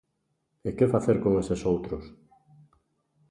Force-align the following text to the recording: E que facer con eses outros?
E 0.67 0.69
que 0.77 0.91
facer 0.93 1.17
con 1.23 1.33
eses 1.41 1.61
outros? 1.73 2.03